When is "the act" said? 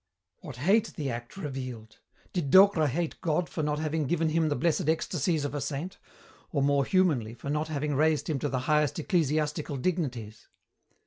0.95-1.37